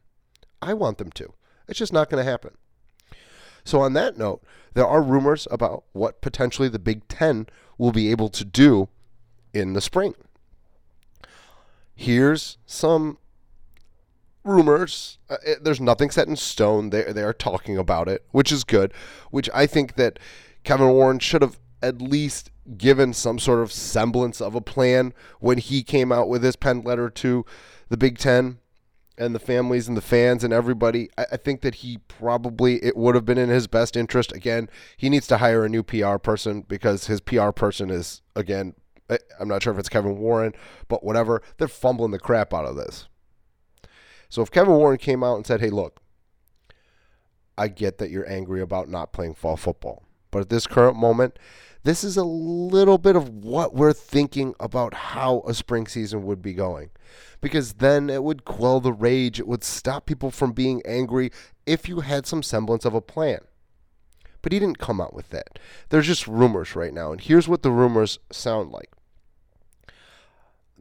I 0.61 0.73
want 0.73 0.97
them 0.97 1.11
to. 1.11 1.33
It's 1.67 1.79
just 1.79 1.93
not 1.93 2.09
going 2.09 2.23
to 2.23 2.29
happen. 2.29 2.51
So, 3.63 3.81
on 3.81 3.93
that 3.93 4.17
note, 4.17 4.43
there 4.73 4.87
are 4.87 5.01
rumors 5.01 5.47
about 5.51 5.83
what 5.91 6.21
potentially 6.21 6.69
the 6.69 6.79
Big 6.79 7.07
Ten 7.07 7.47
will 7.77 7.91
be 7.91 8.09
able 8.09 8.29
to 8.29 8.45
do 8.45 8.89
in 9.53 9.73
the 9.73 9.81
spring. 9.81 10.15
Here's 11.99 12.57
some 12.65 13.17
rumors. 14.45 15.17
Uh, 15.29 15.35
it, 15.45 15.65
there's 15.65 15.81
nothing 15.81 16.09
set 16.11 16.29
in 16.29 16.37
stone. 16.37 16.91
They, 16.91 17.03
they 17.11 17.23
are 17.23 17.33
talking 17.33 17.77
about 17.77 18.07
it, 18.07 18.23
which 18.31 18.53
is 18.53 18.63
good, 18.63 18.93
which 19.31 19.49
I 19.53 19.65
think 19.67 19.95
that 19.95 20.17
Kevin 20.63 20.87
Warren 20.91 21.19
should 21.19 21.41
have 21.41 21.59
at 21.83 22.01
least 22.01 22.51
given 22.77 23.11
some 23.11 23.37
sort 23.37 23.59
of 23.59 23.73
semblance 23.73 24.39
of 24.39 24.55
a 24.55 24.61
plan 24.61 25.13
when 25.41 25.57
he 25.57 25.83
came 25.83 26.09
out 26.09 26.29
with 26.29 26.41
his 26.41 26.55
pen 26.55 26.83
letter 26.83 27.09
to 27.09 27.45
the 27.89 27.97
Big 27.97 28.17
Ten 28.17 28.59
and 29.17 29.35
the 29.35 29.39
families 29.39 29.89
and 29.89 29.97
the 29.97 30.01
fans 30.01 30.45
and 30.45 30.53
everybody. 30.53 31.09
I, 31.17 31.25
I, 31.33 31.37
think 31.37 31.59
that 31.63 31.75
he 31.75 31.97
probably 32.07 32.81
it 32.81 32.95
would 32.95 33.15
have 33.15 33.25
been 33.25 33.37
in 33.37 33.49
his 33.49 33.67
best 33.67 33.97
interest. 33.97 34.31
Again, 34.31 34.69
he 34.95 35.09
needs 35.09 35.27
to 35.27 35.39
hire 35.39 35.65
a 35.65 35.69
new 35.69 35.83
PR 35.83 36.15
person 36.15 36.61
because 36.61 37.07
his 37.07 37.19
PR 37.19 37.49
person 37.49 37.89
is 37.89 38.21
again. 38.37 38.75
I'm 39.39 39.47
not 39.47 39.63
sure 39.63 39.73
if 39.73 39.79
it's 39.79 39.89
Kevin 39.89 40.17
Warren, 40.17 40.53
but 40.87 41.03
whatever. 41.03 41.41
They're 41.57 41.67
fumbling 41.67 42.11
the 42.11 42.19
crap 42.19 42.53
out 42.53 42.65
of 42.65 42.75
this. 42.75 43.07
So 44.29 44.41
if 44.41 44.51
Kevin 44.51 44.75
Warren 44.75 44.97
came 44.97 45.23
out 45.23 45.35
and 45.35 45.45
said, 45.45 45.61
"Hey, 45.61 45.69
look, 45.69 46.01
I 47.57 47.67
get 47.67 47.97
that 47.97 48.11
you're 48.11 48.29
angry 48.29 48.61
about 48.61 48.89
not 48.89 49.11
playing 49.11 49.35
fall 49.35 49.57
football." 49.57 50.03
But 50.31 50.41
at 50.41 50.49
this 50.49 50.67
current 50.67 50.95
moment, 50.95 51.39
this 51.83 52.03
is 52.03 52.17
a 52.17 52.23
little 52.23 52.97
bit 52.97 53.15
of 53.15 53.29
what 53.29 53.73
we're 53.73 53.93
thinking 53.93 54.53
about 54.59 54.93
how 54.93 55.41
a 55.47 55.53
spring 55.53 55.87
season 55.87 56.23
would 56.23 56.41
be 56.41 56.53
going. 56.53 56.91
Because 57.41 57.73
then 57.73 58.09
it 58.09 58.23
would 58.23 58.45
quell 58.45 58.79
the 58.79 58.93
rage, 58.93 59.39
it 59.39 59.47
would 59.47 59.63
stop 59.63 60.05
people 60.05 60.29
from 60.29 60.51
being 60.51 60.81
angry 60.85 61.31
if 61.65 61.87
you 61.87 62.01
had 62.01 62.27
some 62.27 62.43
semblance 62.43 62.85
of 62.85 62.93
a 62.93 63.01
plan. 63.01 63.39
But 64.41 64.51
he 64.51 64.59
didn't 64.59 64.77
come 64.77 65.01
out 65.01 65.13
with 65.13 65.29
that. 65.29 65.57
There's 65.89 66.07
just 66.07 66.27
rumors 66.27 66.75
right 66.75 66.93
now, 66.93 67.11
and 67.11 67.19
here's 67.19 67.47
what 67.47 67.63
the 67.63 67.71
rumors 67.71 68.19
sound 68.31 68.71
like. 68.71 68.89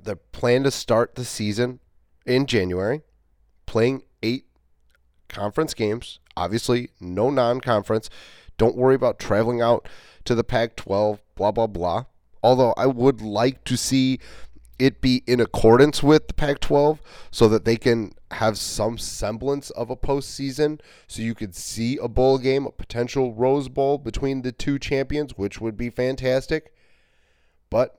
The 0.00 0.16
plan 0.16 0.62
to 0.64 0.70
start 0.70 1.14
the 1.14 1.24
season 1.24 1.80
in 2.24 2.46
January, 2.46 3.02
playing 3.66 4.02
eight 4.22 4.46
conference 5.28 5.74
games, 5.74 6.20
obviously 6.36 6.90
no 7.00 7.30
non 7.30 7.60
conference. 7.60 8.08
Don't 8.56 8.76
worry 8.76 8.94
about 8.94 9.18
traveling 9.18 9.60
out 9.60 9.88
to 10.24 10.34
the 10.34 10.44
Pac 10.44 10.76
12, 10.76 11.20
blah, 11.36 11.52
blah, 11.52 11.66
blah. 11.66 12.04
Although 12.42 12.74
I 12.76 12.86
would 12.86 13.20
like 13.20 13.64
to 13.64 13.76
see 13.76 14.18
it 14.78 15.00
be 15.00 15.22
in 15.26 15.40
accordance 15.40 16.02
with 16.02 16.28
the 16.28 16.34
Pac 16.34 16.60
12 16.60 17.00
so 17.30 17.48
that 17.48 17.64
they 17.64 17.76
can 17.76 18.12
have 18.30 18.56
some 18.56 18.96
semblance 18.96 19.70
of 19.70 19.90
a 19.90 19.96
postseason. 19.96 20.80
So 21.06 21.22
you 21.22 21.34
could 21.34 21.54
see 21.54 21.98
a 21.98 22.08
bowl 22.08 22.38
game, 22.38 22.66
a 22.66 22.70
potential 22.70 23.34
Rose 23.34 23.68
Bowl 23.68 23.98
between 23.98 24.42
the 24.42 24.52
two 24.52 24.78
champions, 24.78 25.32
which 25.36 25.60
would 25.60 25.76
be 25.76 25.90
fantastic. 25.90 26.72
But 27.70 27.97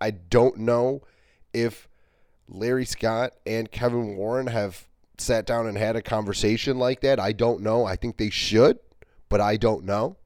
I 0.00 0.10
don't 0.10 0.58
know 0.58 1.02
if 1.52 1.88
Larry 2.48 2.84
Scott 2.84 3.32
and 3.46 3.70
Kevin 3.70 4.16
Warren 4.16 4.48
have 4.48 4.86
sat 5.18 5.46
down 5.46 5.66
and 5.66 5.78
had 5.78 5.96
a 5.96 6.02
conversation 6.02 6.78
like 6.78 7.00
that. 7.00 7.18
I 7.18 7.32
don't 7.32 7.62
know. 7.62 7.84
I 7.84 7.96
think 7.96 8.16
they 8.16 8.30
should 8.30 8.78
but 9.28 9.40
I 9.40 9.56
don't 9.56 9.84
know. 9.84 10.16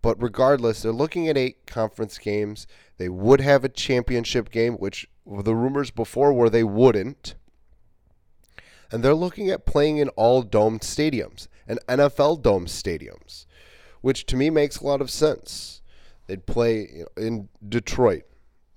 But 0.00 0.20
regardless, 0.20 0.82
they're 0.82 0.92
looking 0.92 1.28
at 1.28 1.38
eight 1.38 1.66
conference 1.66 2.18
games. 2.18 2.66
They 2.96 3.08
would 3.08 3.40
have 3.40 3.64
a 3.64 3.68
championship 3.68 4.50
game, 4.50 4.74
which 4.74 5.08
the 5.24 5.54
rumors 5.54 5.90
before 5.90 6.32
were 6.32 6.50
they 6.50 6.64
wouldn't. 6.64 7.34
And 8.90 9.02
they're 9.02 9.14
looking 9.14 9.48
at 9.48 9.64
playing 9.64 9.98
in 9.98 10.08
all 10.10 10.42
domed 10.42 10.80
stadiums 10.80 11.48
and 11.68 11.78
NFL 11.88 12.42
dome 12.42 12.66
stadiums, 12.66 13.46
which 14.00 14.26
to 14.26 14.36
me 14.36 14.50
makes 14.50 14.78
a 14.78 14.86
lot 14.86 15.00
of 15.00 15.10
sense. 15.10 15.81
They'd 16.32 16.46
play 16.46 17.04
in 17.14 17.50
Detroit, 17.68 18.22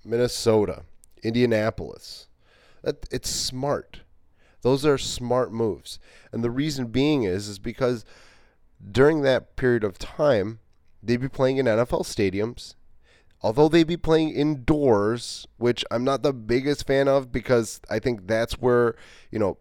Minnesota, 0.04 0.82
Indianapolis. 1.22 2.28
That, 2.82 3.08
it's 3.10 3.30
smart. 3.30 4.00
Those 4.60 4.84
are 4.84 4.98
smart 4.98 5.54
moves. 5.54 5.98
And 6.32 6.44
the 6.44 6.50
reason 6.50 6.88
being 6.88 7.22
is 7.22 7.48
is 7.48 7.58
because 7.58 8.04
during 8.92 9.22
that 9.22 9.56
period 9.56 9.84
of 9.84 9.96
time, 9.96 10.58
they'd 11.02 11.16
be 11.16 11.30
playing 11.30 11.56
in 11.56 11.64
NFL 11.64 12.02
stadiums. 12.02 12.74
Although 13.40 13.70
they'd 13.70 13.84
be 13.84 13.96
playing 13.96 14.34
indoors, 14.34 15.46
which 15.56 15.82
I'm 15.90 16.04
not 16.04 16.22
the 16.22 16.34
biggest 16.34 16.86
fan 16.86 17.08
of 17.08 17.32
because 17.32 17.80
I 17.88 18.00
think 18.00 18.26
that's 18.26 18.60
where, 18.60 18.96
you 19.30 19.38
know, 19.38 19.56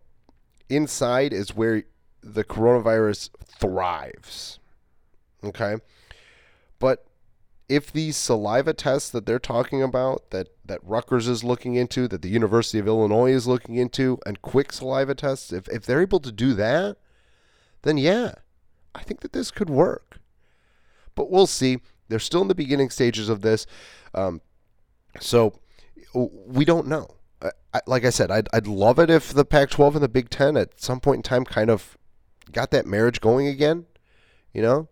inside 0.67 1.31
is 1.31 1.55
where 1.55 1.83
the 2.21 2.43
coronavirus 2.43 3.29
thrives. 3.57 4.59
Okay? 5.45 5.77
But 6.77 7.05
if 7.67 7.91
these 7.91 8.15
saliva 8.15 8.73
tests 8.73 9.09
that 9.09 9.25
they're 9.25 9.39
talking 9.39 9.81
about, 9.81 10.29
that, 10.29 10.49
that 10.65 10.79
Rutgers 10.83 11.27
is 11.27 11.43
looking 11.43 11.75
into, 11.75 12.07
that 12.07 12.21
the 12.21 12.29
University 12.29 12.77
of 12.79 12.87
Illinois 12.87 13.31
is 13.31 13.47
looking 13.47 13.75
into, 13.75 14.19
and 14.25 14.41
quick 14.41 14.71
saliva 14.71 15.15
tests, 15.15 15.51
if, 15.51 15.67
if 15.69 15.85
they're 15.85 16.01
able 16.01 16.19
to 16.19 16.31
do 16.31 16.53
that, 16.53 16.97
then 17.81 17.97
yeah, 17.97 18.33
I 18.93 19.03
think 19.03 19.21
that 19.21 19.33
this 19.33 19.51
could 19.51 19.69
work. 19.69 20.19
But 21.15 21.31
we'll 21.31 21.47
see. 21.47 21.79
They're 22.07 22.19
still 22.19 22.41
in 22.41 22.47
the 22.47 22.55
beginning 22.55 22.89
stages 22.89 23.29
of 23.29 23.41
this. 23.41 23.65
Um, 24.13 24.41
so 25.19 25.59
we 26.13 26.65
don't 26.65 26.87
know. 26.87 27.15
I, 27.41 27.49
I, 27.73 27.81
like 27.87 28.05
I 28.05 28.09
said, 28.09 28.31
I'd, 28.31 28.47
I'd 28.53 28.67
love 28.67 28.99
it 28.99 29.09
if 29.09 29.33
the 29.33 29.45
Pac 29.45 29.69
12 29.69 29.95
and 29.95 30.03
the 30.03 30.09
Big 30.09 30.29
Ten 30.29 30.55
at 30.55 30.79
some 30.79 30.99
point 30.99 31.19
in 31.19 31.23
time 31.23 31.45
kind 31.45 31.69
of 31.69 31.97
got 32.51 32.71
that 32.71 32.85
marriage 32.85 33.21
going 33.21 33.47
again, 33.47 33.85
you 34.53 34.61
know, 34.61 34.87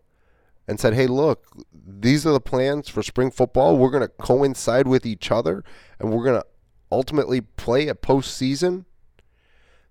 and 0.66 0.80
said, 0.80 0.94
hey, 0.94 1.06
look, 1.06 1.46
these 1.72 2.26
are 2.26 2.32
the 2.32 2.40
plans 2.40 2.88
for 2.88 3.02
spring 3.02 3.30
football. 3.30 3.76
We're 3.76 3.90
going 3.90 4.02
to 4.02 4.08
coincide 4.08 4.86
with 4.86 5.04
each 5.04 5.30
other, 5.30 5.62
and 5.98 6.10
we're 6.10 6.24
going 6.24 6.40
to 6.40 6.46
ultimately 6.90 7.40
play 7.40 7.88
a 7.88 7.94
postseason 7.94 8.84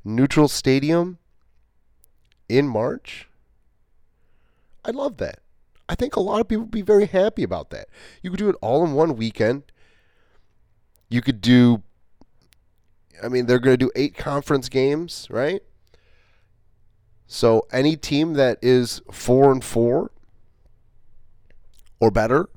neutral 0.04 0.48
stadium 0.48 1.18
in 2.50 2.68
March. 2.68 3.30
I 4.84 4.92
love 4.92 5.18
that. 5.18 5.40
I 5.88 5.96
think 5.96 6.16
a 6.16 6.20
lot 6.22 6.42
of 6.42 6.48
people 6.48 6.64
would 6.64 6.72
be 6.72 6.82
very 6.82 7.06
happy 7.06 7.44
about 7.44 7.70
that. 7.70 7.88
You 8.22 8.30
could 8.30 8.40
do 8.40 8.50
it 8.50 8.56
all 8.62 8.86
in 8.86 8.94
one 8.94 9.16
weekend. 9.16 9.64
You 11.10 11.22
could 11.22 11.42
do, 11.42 11.84
I 13.22 13.28
mean, 13.28 13.46
they're 13.46 13.60
going 13.60 13.78
to 13.78 13.86
do 13.86 13.92
eight 13.96 14.18
conference 14.18 14.70
games, 14.70 15.28
right? 15.30 15.62
So 17.28 17.68
any 17.72 17.96
team 17.96 18.34
that 18.34 18.60
is 18.62 19.02
four 19.12 19.52
and 19.52 19.64
four 19.64 20.12
or 22.04 22.12
better 22.12 22.50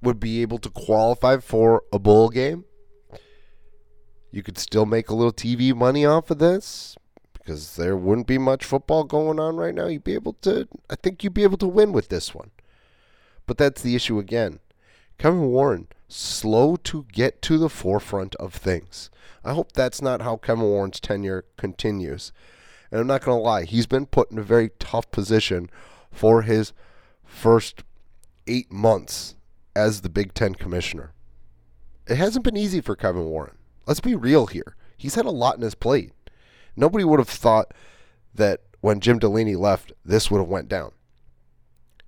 would 0.00 0.20
be 0.20 0.42
able 0.42 0.58
to 0.58 0.70
qualify 0.70 1.36
for 1.38 1.82
a 1.92 1.98
bowl 1.98 2.28
game. 2.28 2.64
You 4.30 4.44
could 4.44 4.58
still 4.58 4.86
make 4.86 5.10
a 5.10 5.14
little 5.14 5.32
TV 5.32 5.74
money 5.74 6.06
off 6.06 6.30
of 6.30 6.38
this 6.38 6.96
because 7.32 7.74
there 7.74 7.96
wouldn't 7.96 8.28
be 8.28 8.38
much 8.38 8.64
football 8.64 9.02
going 9.02 9.40
on 9.40 9.56
right 9.56 9.74
now. 9.74 9.88
You'd 9.88 10.04
be 10.04 10.14
able 10.14 10.34
to, 10.42 10.68
I 10.88 10.94
think 10.94 11.24
you'd 11.24 11.34
be 11.34 11.42
able 11.42 11.58
to 11.58 11.66
win 11.66 11.90
with 11.90 12.10
this 12.10 12.32
one. 12.32 12.52
But 13.44 13.58
that's 13.58 13.82
the 13.82 13.96
issue 13.96 14.20
again. 14.20 14.60
Kevin 15.18 15.48
Warren, 15.48 15.88
slow 16.06 16.76
to 16.76 17.04
get 17.10 17.42
to 17.42 17.58
the 17.58 17.68
forefront 17.68 18.36
of 18.36 18.54
things. 18.54 19.10
I 19.44 19.52
hope 19.52 19.72
that's 19.72 20.00
not 20.00 20.22
how 20.22 20.36
Kevin 20.36 20.62
Warren's 20.62 21.00
tenure 21.00 21.44
continues. 21.56 22.32
And 22.92 23.00
I'm 23.00 23.08
not 23.08 23.24
going 23.24 23.36
to 23.36 23.42
lie, 23.42 23.64
he's 23.64 23.86
been 23.88 24.06
put 24.06 24.30
in 24.30 24.38
a 24.38 24.44
very 24.44 24.70
tough 24.78 25.10
position 25.10 25.70
for 26.12 26.42
his 26.42 26.72
first 27.24 27.82
eight 28.46 28.72
months 28.72 29.34
as 29.74 30.00
the 30.00 30.08
Big 30.08 30.34
Ten 30.34 30.54
commissioner. 30.54 31.12
It 32.06 32.16
hasn't 32.16 32.44
been 32.44 32.56
easy 32.56 32.80
for 32.80 32.96
Kevin 32.96 33.24
Warren. 33.24 33.56
Let's 33.86 34.00
be 34.00 34.14
real 34.14 34.46
here. 34.46 34.76
He's 34.96 35.14
had 35.14 35.26
a 35.26 35.30
lot 35.30 35.56
in 35.56 35.62
his 35.62 35.74
plate. 35.74 36.12
Nobody 36.76 37.04
would 37.04 37.18
have 37.18 37.28
thought 37.28 37.72
that 38.34 38.60
when 38.80 39.00
Jim 39.00 39.18
Delany 39.18 39.56
left, 39.56 39.92
this 40.04 40.30
would 40.30 40.38
have 40.38 40.48
went 40.48 40.68
down. 40.68 40.92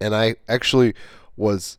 And 0.01 0.15
I 0.15 0.37
actually 0.49 0.95
was 1.37 1.77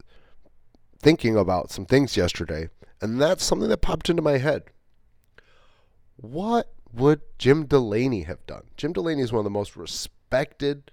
thinking 1.00 1.36
about 1.38 1.72
some 1.72 1.86
things 1.86 2.18
yesterday, 2.18 2.70
and 3.02 3.22
that's 3.22 3.44
something 3.44 3.70
that 3.70 3.82
popped 3.82 4.10
into 4.10 4.22
my 4.22 4.38
head. 4.38 4.64
What 6.16 6.74
would 6.94 7.22
Jim 7.38 7.66
Delany 7.66 8.24
have 8.24 8.46
done? 8.46 8.64
Jim 8.78 8.94
Delany 8.94 9.22
is 9.22 9.32
one 9.32 9.40
of 9.40 9.44
the 9.44 9.50
most 9.50 9.76
respected 9.76 10.92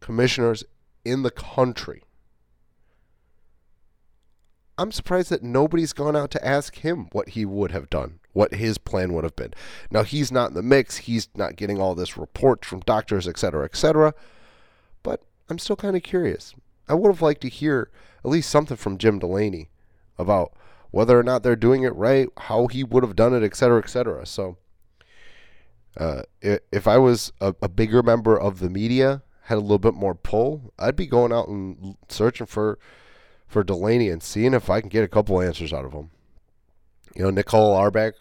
commissioners 0.00 0.64
in 1.04 1.22
the 1.22 1.30
country. 1.30 2.02
I'm 4.76 4.92
surprised 4.92 5.30
that 5.30 5.42
nobody's 5.42 5.92
gone 5.92 6.16
out 6.16 6.30
to 6.32 6.46
ask 6.46 6.76
him 6.76 7.08
what 7.12 7.30
he 7.30 7.44
would 7.44 7.70
have 7.70 7.90
done, 7.90 8.18
what 8.32 8.54
his 8.54 8.76
plan 8.78 9.12
would 9.12 9.24
have 9.24 9.36
been. 9.36 9.54
Now, 9.90 10.02
he's 10.02 10.32
not 10.32 10.48
in 10.48 10.54
the 10.54 10.62
mix. 10.62 10.96
He's 10.98 11.28
not 11.36 11.56
getting 11.56 11.80
all 11.80 11.94
this 11.94 12.16
reports 12.16 12.66
from 12.66 12.80
doctors, 12.80 13.28
et 13.28 13.38
cetera, 13.38 13.64
et 13.64 13.76
cetera. 13.76 14.14
But 15.02 15.22
I'm 15.48 15.58
still 15.58 15.76
kind 15.76 15.96
of 15.96 16.02
curious. 16.02 16.54
I 16.88 16.94
would 16.94 17.10
have 17.10 17.22
liked 17.22 17.42
to 17.42 17.48
hear 17.48 17.90
at 18.24 18.30
least 18.30 18.50
something 18.50 18.76
from 18.76 18.98
Jim 18.98 19.18
Delany 19.18 19.68
about 20.18 20.52
whether 20.90 21.18
or 21.18 21.22
not 21.22 21.42
they're 21.42 21.56
doing 21.56 21.82
it 21.82 21.94
right, 21.94 22.28
how 22.36 22.66
he 22.66 22.82
would 22.82 23.02
have 23.02 23.16
done 23.16 23.34
it, 23.34 23.42
et 23.42 23.56
cetera, 23.56 23.78
et 23.78 23.88
cetera. 23.88 24.26
So, 24.26 24.56
uh, 25.96 26.22
if 26.40 26.88
I 26.88 26.98
was 26.98 27.32
a, 27.40 27.54
a 27.62 27.68
bigger 27.68 28.02
member 28.02 28.38
of 28.38 28.58
the 28.58 28.70
media, 28.70 29.22
had 29.42 29.58
a 29.58 29.60
little 29.60 29.78
bit 29.78 29.94
more 29.94 30.14
pull, 30.14 30.72
I'd 30.78 30.96
be 30.96 31.06
going 31.06 31.32
out 31.32 31.48
and 31.48 31.96
searching 32.08 32.46
for 32.46 32.78
for 33.54 33.62
Delany 33.62 34.10
and 34.10 34.20
seeing 34.20 34.52
if 34.52 34.68
I 34.68 34.80
can 34.80 34.90
get 34.90 35.04
a 35.04 35.08
couple 35.08 35.40
answers 35.40 35.72
out 35.72 35.84
of 35.84 35.92
him. 35.92 36.10
You 37.14 37.22
know, 37.22 37.30
Nicole 37.30 37.72
Auerbach, 37.72 38.16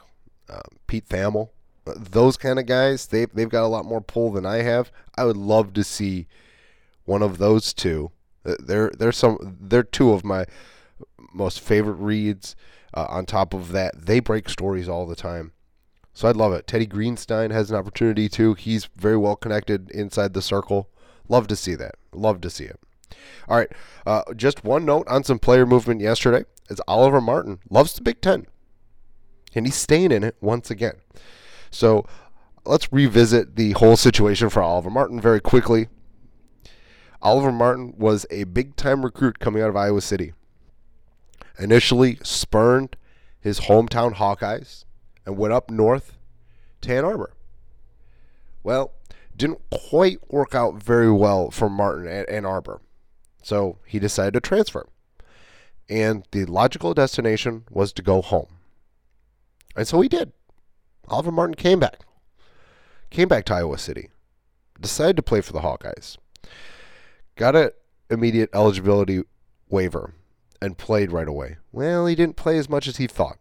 uh, 0.48 0.62
Pete 0.86 1.10
Thamel, 1.10 1.50
those 1.86 2.38
kind 2.38 2.60
of 2.60 2.68
guys, 2.68 3.08
they 3.08 3.26
they've 3.26 3.50
got 3.50 3.66
a 3.66 3.68
lot 3.68 3.84
more 3.84 4.00
pull 4.00 4.32
than 4.32 4.46
I 4.46 4.58
have. 4.58 4.92
I 5.18 5.26
would 5.26 5.36
love 5.36 5.74
to 5.74 5.84
see 5.84 6.28
one 7.06 7.24
of 7.24 7.40
those 7.40 7.74
two. 7.74 8.12
They're 8.44 8.92
they're 8.92 9.12
some 9.12 9.58
they're 9.60 9.82
two 9.82 10.12
of 10.12 10.24
my 10.24 10.46
most 11.34 11.60
favorite 11.60 11.96
reads. 11.96 12.56
Uh, 12.94 13.08
on 13.10 13.26
top 13.26 13.56
of 13.56 13.72
that, 13.72 14.06
they 14.06 14.20
break 14.20 14.48
stories 14.48 14.88
all 14.88 15.08
the 15.08 15.16
time. 15.16 15.52
So 16.14 16.30
I'd 16.30 16.36
love 16.36 16.54
it. 16.54 16.68
Teddy 16.68 16.86
Greenstein 16.86 17.50
has 17.50 17.72
an 17.72 17.76
opportunity 17.76 18.30
too. 18.30 18.54
He's 18.54 18.86
very 18.96 19.18
well 19.18 19.36
connected 19.36 19.90
inside 19.90 20.36
the 20.36 20.44
circle. 20.44 20.90
Love 21.28 21.48
to 21.48 21.56
see 21.56 21.74
that. 21.74 21.96
Love 22.14 22.40
to 22.42 22.52
see 22.52 22.66
it. 22.66 22.80
All 23.48 23.58
right. 23.58 23.72
Uh, 24.06 24.24
just 24.36 24.64
one 24.64 24.86
note 24.86 25.08
on 25.08 25.24
some 25.24 25.40
player 25.40 25.66
movement 25.66 26.02
yesterday 26.02 26.46
is 26.70 26.82
Oliver 26.88 27.22
Martin 27.22 27.60
loves 27.70 27.94
the 27.94 28.02
Big 28.02 28.22
Ten. 28.22 28.48
And 29.56 29.66
he's 29.66 29.76
staying 29.76 30.12
in 30.12 30.24
it 30.24 30.36
once 30.42 30.72
again. 30.72 30.96
So 31.70 32.06
let's 32.66 32.92
revisit 32.92 33.56
the 33.56 33.72
whole 33.74 33.98
situation 33.98 34.50
for 34.50 34.62
Oliver 34.62 34.90
Martin 34.90 35.20
very 35.20 35.40
quickly. 35.40 35.90
Oliver 37.22 37.52
Martin 37.52 37.94
was 37.98 38.26
a 38.30 38.44
big 38.46 38.76
time 38.76 39.06
recruit 39.06 39.40
coming 39.40 39.62
out 39.62 39.70
of 39.70 39.76
Iowa 39.76 40.02
City 40.02 40.34
initially 41.60 42.18
spurned 42.24 42.96
his 43.40 43.62
hometown 43.62 44.16
Hawkeyes 44.16 44.86
and 45.26 45.38
went 45.38 45.54
up 45.54 45.70
north 45.70 46.18
to 46.82 46.94
Ann 46.94 47.06
Arbor. 47.06 47.34
Well, 48.64 48.94
didn't 49.36 49.62
quite 49.70 50.20
work 50.32 50.56
out 50.56 50.82
very 50.82 51.12
well 51.12 51.52
for 51.52 51.70
Martin 51.70 52.08
at 52.08 52.30
Ann 52.30 52.46
Arbor. 52.46 52.82
So 53.44 53.78
he 53.86 54.00
decided 54.00 54.34
to 54.34 54.40
transfer. 54.40 54.88
And 55.90 56.26
the 56.32 56.46
logical 56.46 56.94
destination 56.94 57.66
was 57.70 57.94
to 57.94 58.02
go 58.02 58.22
home. 58.22 58.48
And 59.76 59.88
so 59.88 60.02
he 60.02 60.10
did. 60.10 60.32
Oliver 61.08 61.32
Martin 61.32 61.56
came 61.56 61.80
back. 61.80 62.00
Came 63.10 63.28
back 63.28 63.46
to 63.46 63.54
Iowa 63.54 63.78
City. 63.78 64.10
Decided 64.80 65.18
to 65.18 65.22
play 65.22 65.42
for 65.42 65.54
the 65.54 65.60
Hawkeyes. 65.60 66.18
Got 67.36 67.56
an 67.56 67.70
immediate 68.10 68.50
eligibility 68.54 69.24
waiver 69.70 70.14
and 70.62 70.78
played 70.78 71.12
right 71.12 71.28
away. 71.28 71.58
Well, 71.72 72.06
he 72.06 72.16
didn't 72.16 72.38
play 72.38 72.58
as 72.58 72.70
much 72.70 72.88
as 72.88 72.98
he 72.98 73.08
thought. 73.08 73.38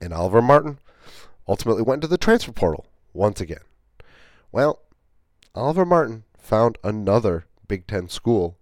And 0.00 0.12
Oliver 0.12 0.42
Martin 0.42 0.78
ultimately 1.48 1.82
went 1.82 2.02
to 2.02 2.08
the 2.08 2.18
transfer 2.18 2.52
portal 2.52 2.86
once 3.12 3.40
again. 3.40 3.62
Well, 4.52 4.80
Oliver 5.54 5.86
Martin 5.86 6.24
found 6.36 6.78
another 6.84 7.46
Big 7.66 7.86
Ten 7.86 8.08
school 8.08 8.58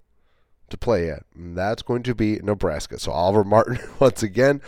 to 0.73 0.77
play 0.77 1.09
at, 1.09 1.25
and 1.35 1.57
that's 1.57 1.83
going 1.83 2.03
to 2.03 2.15
be 2.15 2.41
Nebraska. 2.43 2.99
So 2.99 3.13
Oliver 3.13 3.45
Martin, 3.45 3.79
once 4.01 4.23
again, 4.23 4.61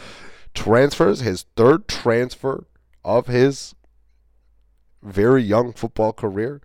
transfers 0.54 1.20
his 1.20 1.46
third 1.56 1.88
transfer 1.88 2.64
of 3.04 3.26
his 3.26 3.74
very 5.02 5.42
young 5.42 5.72
football 5.72 6.12
career 6.12 6.62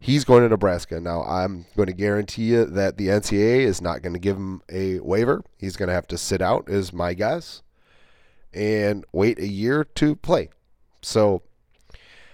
he's 0.00 0.24
going 0.24 0.42
to 0.42 0.48
Nebraska. 0.48 1.00
Now, 1.00 1.22
I'm 1.22 1.66
going 1.76 1.88
to 1.88 1.92
guarantee 1.92 2.44
you 2.44 2.64
that 2.64 2.96
the 2.96 3.08
NCAA 3.08 3.60
is 3.60 3.80
not 3.80 4.02
going 4.02 4.12
to 4.12 4.18
give 4.18 4.36
him 4.36 4.62
a 4.68 5.00
waiver. 5.00 5.42
He's 5.56 5.76
going 5.76 5.88
to 5.88 5.94
have 5.94 6.08
to 6.08 6.18
sit 6.18 6.40
out, 6.40 6.68
is 6.68 6.92
my 6.92 7.14
guess, 7.14 7.62
and 8.52 9.04
wait 9.12 9.38
a 9.38 9.46
year 9.46 9.84
to 9.84 10.16
play. 10.16 10.50
So 11.02 11.42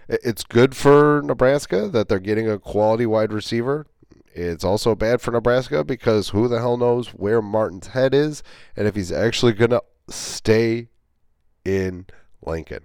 it's 0.09 0.45
good 0.45 0.77
for 0.77 1.23
Nebraska 1.25 1.89
that 1.89 2.09
they're 2.09 2.19
getting 2.19 2.49
a 2.49 2.59
quality 2.59 3.07
wide 3.07 3.33
receiver. 3.33 3.87
It's 4.35 4.65
also 4.65 4.95
bad 4.95 5.21
for 5.21 5.31
Nebraska 5.31 5.85
because 5.85 6.31
who 6.31 6.49
the 6.49 6.59
hell 6.59 6.77
knows 6.77 7.09
where 7.09 7.41
Martin's 7.41 7.89
head 7.89 8.13
is 8.13 8.43
and 8.77 8.89
if 8.89 8.97
he's 8.97 9.13
actually 9.13 9.53
going 9.53 9.71
to 9.71 9.83
stay 10.09 10.89
in 11.65 12.07
Lincoln. 12.45 12.85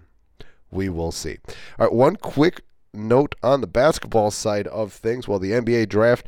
We 0.72 0.90
will 0.90 1.12
see. 1.12 1.38
All 1.80 1.88
right, 1.88 1.94
one 1.94 2.16
quick 2.16 2.62
note 2.94 3.36
on 3.42 3.62
the 3.62 3.68
basketball 3.68 4.32
side 4.32 4.68
of 4.68 4.94
things. 4.94 5.28
Well, 5.28 5.40
the 5.40 5.52
NBA 5.52 5.90
draft 5.90 6.28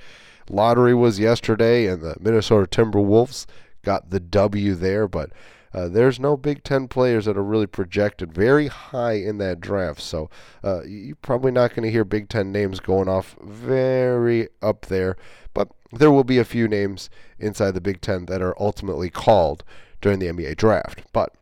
lottery 0.50 0.96
was 0.96 1.20
yesterday, 1.20 1.86
and 1.86 2.02
the 2.02 2.16
Minnesota 2.20 2.68
Timberwolves 2.68 3.46
got 3.84 4.10
the 4.10 4.20
W 4.20 4.74
there, 4.76 5.08
but 5.08 5.32
uh, 5.74 5.88
there's 5.88 6.20
no 6.20 6.36
Big 6.36 6.64
Ten 6.64 6.88
players 6.88 7.26
that 7.26 7.38
are 7.38 7.44
really 7.44 7.68
projected 7.68 8.34
very 8.34 8.68
high 8.68 9.14
in 9.14 9.38
that 9.38 9.62
draft. 9.62 10.02
So 10.02 10.30
uh, 10.64 10.84
you're 10.84 11.16
probably 11.16 11.52
not 11.52 11.72
going 11.72 11.84
to 11.84 11.92
hear 11.92 12.04
Big 12.04 12.30
Ten 12.30 12.52
names 12.52 12.80
going 12.80 13.08
off 13.08 13.38
very 13.42 14.50
up 14.62 14.88
there, 14.88 15.16
but 15.54 15.70
there 15.92 16.12
will 16.12 16.24
be 16.24 16.38
a 16.38 16.46
few 16.46 16.68
names 16.68 17.10
inside 17.40 17.72
the 17.72 17.82
Big 17.82 18.02
Ten 18.02 18.26
that 18.26 18.42
are 18.42 18.60
ultimately 18.62 19.10
called 19.10 19.64
during 20.02 20.20
the 20.20 20.28
NBA 20.28 20.58
draft. 20.58 21.04
But 21.14 21.34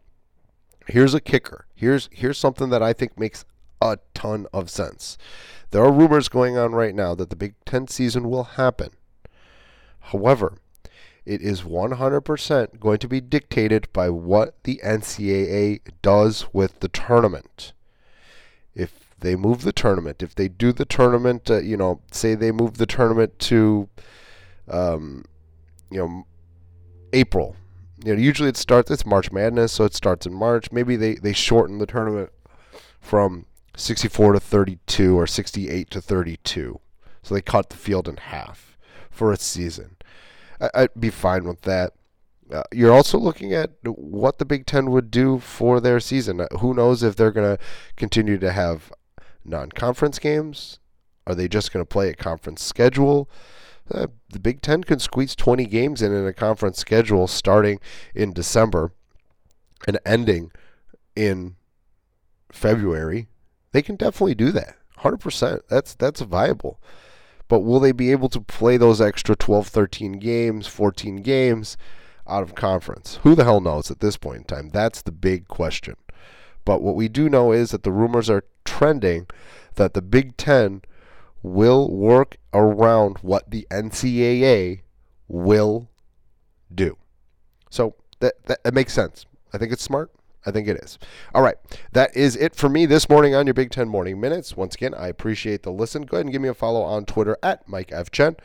here's 0.87 1.13
a 1.13 1.21
kicker. 1.21 1.65
Here's 1.75 2.09
here's 2.11 2.37
something 2.37 2.69
that 2.69 2.83
I 2.83 2.93
think 2.93 3.17
makes 3.17 3.45
a 3.81 3.97
ton 4.13 4.45
of 4.53 4.69
sense. 4.69 5.17
There 5.71 5.83
are 5.83 5.91
rumors 5.91 6.29
going 6.29 6.57
on 6.57 6.73
right 6.73 6.95
now 6.95 7.15
that 7.15 7.29
the 7.29 7.35
Big 7.35 7.53
Ten 7.65 7.87
season 7.87 8.29
will 8.29 8.43
happen. 8.43 8.89
However, 9.99 10.55
it 11.29 11.43
is 11.43 11.61
100% 11.61 12.79
going 12.79 12.97
to 12.97 13.07
be 13.07 13.21
dictated 13.21 13.87
by 13.93 14.09
what 14.09 14.63
the 14.63 14.81
NCAA 14.83 15.81
does 16.01 16.47
with 16.51 16.79
the 16.79 16.87
tournament. 16.87 17.71
If 18.73 19.15
they 19.19 19.35
move 19.35 19.61
the 19.61 19.71
tournament, 19.71 20.23
if 20.23 20.33
they 20.33 20.47
do 20.47 20.73
the 20.73 20.85
tournament, 20.85 21.51
uh, 21.51 21.59
you 21.59 21.77
know, 21.77 22.01
say 22.11 22.33
they 22.33 22.51
move 22.51 22.77
the 22.77 22.87
tournament 22.87 23.37
to, 23.41 23.89
um, 24.67 25.23
you 25.91 25.99
know, 25.99 26.25
April. 27.13 27.55
You 28.03 28.15
know, 28.15 28.19
usually 28.19 28.49
it 28.49 28.57
starts. 28.57 28.89
It's 28.89 29.05
March 29.05 29.31
Madness, 29.31 29.73
so 29.73 29.83
it 29.83 29.93
starts 29.93 30.25
in 30.25 30.33
March. 30.33 30.71
Maybe 30.71 30.95
they 30.95 31.13
they 31.15 31.33
shorten 31.33 31.77
the 31.77 31.85
tournament 31.85 32.31
from 32.99 33.45
64 33.77 34.33
to 34.33 34.39
32 34.39 35.19
or 35.19 35.27
68 35.27 35.91
to 35.91 36.01
32. 36.01 36.79
So 37.21 37.35
they 37.35 37.41
cut 37.41 37.69
the 37.69 37.77
field 37.77 38.07
in 38.07 38.17
half 38.17 38.77
for 39.11 39.31
a 39.31 39.37
season. 39.37 39.97
I, 40.59 40.81
would 40.81 40.99
be 40.99 41.09
fine 41.09 41.45
with 41.45 41.61
that. 41.61 41.93
Uh, 42.51 42.63
you're 42.71 42.91
also 42.91 43.17
looking 43.17 43.53
at 43.53 43.71
what 43.83 44.39
the 44.39 44.45
Big 44.45 44.65
Ten 44.65 44.89
would 44.91 45.11
do 45.11 45.39
for 45.39 45.79
their 45.79 45.99
season. 45.99 46.41
Uh, 46.41 46.47
who 46.59 46.73
knows 46.73 47.03
if 47.03 47.15
they're 47.15 47.31
going 47.31 47.57
to 47.57 47.63
continue 47.95 48.37
to 48.39 48.51
have 48.51 48.91
non 49.45 49.69
conference 49.71 50.19
games? 50.19 50.79
Are 51.27 51.35
they 51.35 51.47
just 51.47 51.71
going 51.71 51.85
to 51.85 51.89
play 51.89 52.09
a 52.09 52.15
conference 52.15 52.63
schedule? 52.63 53.29
Uh, 53.91 54.07
the 54.29 54.39
Big 54.39 54.61
Ten 54.61 54.83
can 54.83 54.99
squeeze 54.99 55.35
20 55.35 55.65
games 55.65 56.01
in 56.01 56.13
in 56.13 56.25
a 56.25 56.33
conference 56.33 56.79
schedule 56.79 57.27
starting 57.27 57.79
in 58.15 58.33
December 58.33 58.91
and 59.87 59.99
ending 60.05 60.51
in 61.15 61.55
February 62.51 63.27
they 63.71 63.81
can 63.81 63.95
definitely 63.95 64.35
do 64.35 64.51
that. 64.51 64.75
100%. 64.99 65.61
That's 65.69 65.95
that's 65.95 66.21
viable. 66.21 66.79
But 67.49 67.59
will 67.59 67.81
they 67.81 67.91
be 67.91 68.11
able 68.11 68.29
to 68.29 68.39
play 68.39 68.77
those 68.77 69.01
extra 69.01 69.35
12, 69.35 69.67
13 69.67 70.13
games, 70.13 70.67
14 70.67 71.17
games 71.17 71.75
out 72.25 72.43
of 72.43 72.55
conference? 72.55 73.19
Who 73.23 73.35
the 73.35 73.43
hell 73.43 73.59
knows 73.59 73.91
at 73.91 73.99
this 73.99 74.15
point 74.15 74.37
in 74.37 74.43
time? 74.45 74.69
That's 74.69 75.01
the 75.01 75.11
big 75.11 75.49
question. 75.49 75.95
But 76.63 76.81
what 76.81 76.95
we 76.95 77.07
do 77.07 77.27
know 77.27 77.51
is 77.51 77.71
that 77.71 77.83
the 77.83 77.91
rumors 77.91 78.29
are 78.29 78.45
trending 78.63 79.27
that 79.75 79.93
the 79.93 80.01
Big 80.01 80.37
10 80.37 80.83
will 81.41 81.89
work 81.89 82.37
around 82.53 83.17
what 83.19 83.49
the 83.49 83.65
NCAA 83.71 84.81
will 85.27 85.89
do. 86.73 86.97
So 87.69 87.95
that, 88.19 88.35
that, 88.45 88.63
that 88.63 88.73
makes 88.73 88.93
sense. 88.93 89.25
I 89.53 89.57
think 89.57 89.71
it's 89.71 89.83
smart. 89.83 90.11
I 90.45 90.51
think 90.51 90.67
it 90.67 90.77
is. 90.77 90.97
All 91.33 91.41
right. 91.41 91.55
That 91.91 92.15
is 92.15 92.35
it 92.35 92.55
for 92.55 92.69
me 92.69 92.85
this 92.85 93.09
morning 93.09 93.35
on 93.35 93.45
your 93.45 93.53
Big 93.53 93.71
Ten 93.71 93.89
Morning 93.89 94.19
Minutes. 94.19 94.55
Once 94.55 94.75
again, 94.75 94.93
I 94.93 95.07
appreciate 95.07 95.63
the 95.63 95.71
listen. 95.71 96.03
Go 96.03 96.17
ahead 96.17 96.25
and 96.25 96.31
give 96.33 96.41
me 96.41 96.49
a 96.49 96.53
follow 96.53 96.81
on 96.81 97.05
Twitter 97.05 97.37
at 97.43 97.67
Mike 97.67 97.91
F. 97.91 98.11
Chen. 98.11 98.37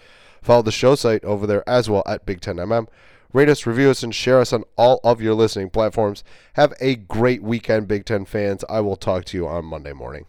Follow 0.42 0.62
the 0.62 0.72
show 0.72 0.94
site 0.94 1.24
over 1.24 1.46
there 1.46 1.66
as 1.68 1.88
well 1.88 2.02
at 2.06 2.26
Big 2.26 2.40
Ten 2.40 2.56
MM. 2.56 2.88
Rate 3.32 3.48
us, 3.48 3.66
review 3.66 3.90
us, 3.90 4.02
and 4.02 4.14
share 4.14 4.40
us 4.40 4.52
on 4.52 4.62
all 4.76 5.00
of 5.02 5.20
your 5.20 5.34
listening 5.34 5.70
platforms. 5.70 6.22
Have 6.52 6.72
a 6.80 6.94
great 6.94 7.42
weekend, 7.42 7.88
Big 7.88 8.04
Ten 8.04 8.24
fans. 8.24 8.64
I 8.68 8.80
will 8.80 8.96
talk 8.96 9.24
to 9.26 9.36
you 9.36 9.48
on 9.48 9.64
Monday 9.64 9.92
morning. 9.92 10.26